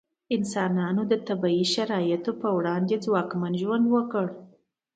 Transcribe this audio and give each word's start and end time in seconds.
انسانانو 0.35 1.01
د 1.11 1.13
طبیعي 1.27 1.65
شرایطو 1.73 2.31
په 2.41 2.49
وړاندې 2.57 2.95
ځواکمن 3.05 3.53
ژوند 3.61 3.85
وکړ. 3.95 4.25